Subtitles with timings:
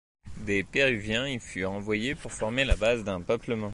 [0.47, 3.69] Des Péruviens y furent envoyés pour former la base d'un peuplement.